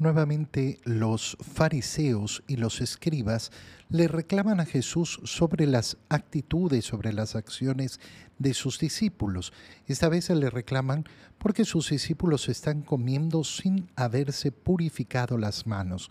[0.00, 3.52] Nuevamente los fariseos y los escribas
[3.90, 8.00] le reclaman a Jesús sobre las actitudes, sobre las acciones
[8.38, 9.52] de sus discípulos.
[9.86, 11.04] Esta vez se le reclaman
[11.36, 16.08] porque sus discípulos están comiendo sin haberse purificado las manos.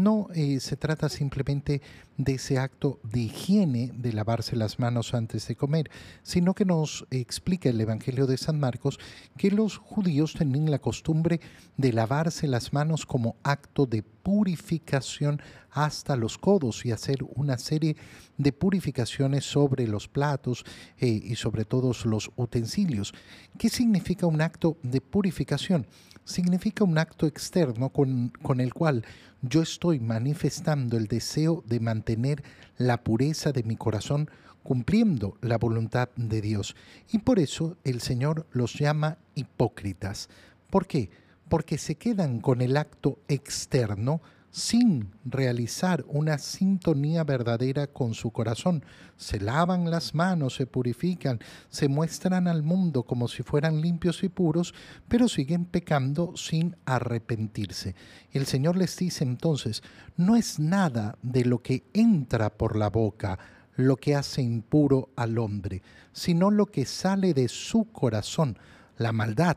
[0.00, 1.82] No eh, se trata simplemente
[2.16, 5.90] de ese acto de higiene de lavarse las manos antes de comer,
[6.22, 8.98] sino que nos explica el Evangelio de San Marcos
[9.36, 11.42] que los judíos tenían la costumbre
[11.76, 17.96] de lavarse las manos como acto de purificación hasta los codos y hacer una serie
[18.36, 20.64] de purificaciones sobre los platos
[20.98, 23.12] eh, y sobre todos los utensilios.
[23.58, 25.86] ¿Qué significa un acto de purificación?
[26.24, 29.04] Significa un acto externo con, con el cual
[29.42, 32.42] yo estoy manifestando el deseo de mantener
[32.76, 34.30] la pureza de mi corazón
[34.62, 36.76] cumpliendo la voluntad de Dios.
[37.10, 40.28] Y por eso el Señor los llama hipócritas.
[40.68, 41.10] ¿Por qué?
[41.50, 44.22] Porque se quedan con el acto externo
[44.52, 48.84] sin realizar una sintonía verdadera con su corazón.
[49.16, 54.28] Se lavan las manos, se purifican, se muestran al mundo como si fueran limpios y
[54.28, 54.74] puros,
[55.08, 57.96] pero siguen pecando sin arrepentirse.
[58.30, 59.82] El Señor les dice entonces,
[60.16, 63.38] no es nada de lo que entra por la boca
[63.74, 68.56] lo que hace impuro al hombre, sino lo que sale de su corazón,
[68.98, 69.56] la maldad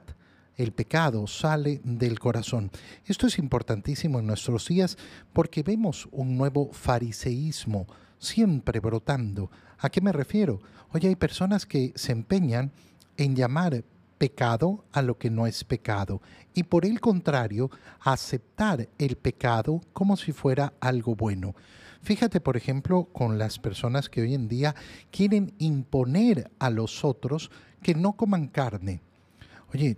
[0.57, 2.71] el pecado sale del corazón.
[3.05, 4.97] Esto es importantísimo en nuestros días
[5.33, 7.87] porque vemos un nuevo fariseísmo
[8.19, 9.51] siempre brotando.
[9.79, 10.61] ¿A qué me refiero?
[10.91, 12.71] Hoy hay personas que se empeñan
[13.17, 13.83] en llamar
[14.17, 16.21] pecado a lo que no es pecado
[16.53, 21.55] y por el contrario aceptar el pecado como si fuera algo bueno.
[22.03, 24.75] Fíjate, por ejemplo, con las personas que hoy en día
[25.11, 29.01] quieren imponer a los otros que no coman carne.
[29.73, 29.97] Oye,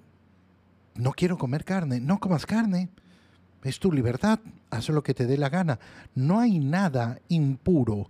[0.96, 2.90] no quiero comer carne, no comas carne.
[3.64, 5.80] Es tu libertad, haz lo que te dé la gana.
[6.14, 8.08] No hay nada impuro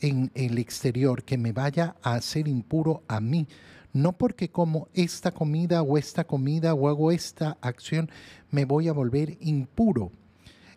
[0.00, 3.46] en el exterior que me vaya a hacer impuro a mí.
[3.92, 8.10] No porque como esta comida o esta comida o hago esta acción
[8.50, 10.10] me voy a volver impuro.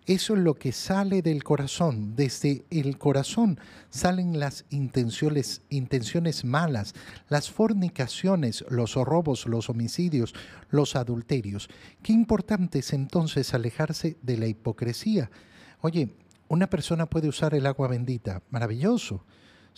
[0.05, 2.15] Eso es lo que sale del corazón.
[2.15, 6.95] Desde el corazón salen las intenciones, intenciones malas,
[7.29, 10.33] las fornicaciones, los robos, los homicidios,
[10.69, 11.69] los adulterios.
[12.01, 15.29] Qué importante es entonces alejarse de la hipocresía.
[15.81, 16.15] Oye,
[16.47, 19.23] una persona puede usar el agua bendita, maravilloso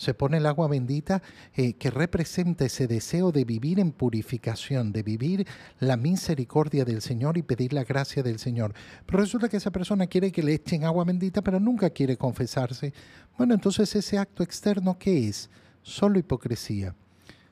[0.02, 1.22] se pone el agua bendita
[1.54, 5.46] eh, que representa ese deseo de vivir en purificación, de vivir
[5.78, 8.74] la misericordia del Señor y pedir la gracia del Señor.
[9.06, 12.92] Pero resulta que esa persona quiere que le echen agua bendita, pero nunca quiere confesarse.
[13.38, 15.48] Bueno, entonces ese acto externo, ¿qué es?
[15.82, 16.96] Solo hipocresía.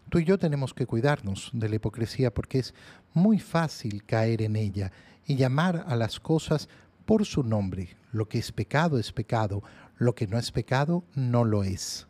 [0.08, 2.74] Tú y yo tenemos que cuidarnos de la hipocresía porque es
[3.14, 4.90] muy fácil caer en ella
[5.24, 6.68] y llamar a las cosas
[7.06, 7.96] por su nombre.
[8.10, 9.62] Lo que es pecado es pecado,
[9.98, 12.09] lo que no es pecado no lo es.